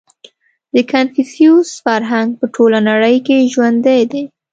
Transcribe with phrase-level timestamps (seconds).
[0.73, 4.23] •د کنفوسیوس فرهنګ په ټوله نړۍ کې ژوندی دی.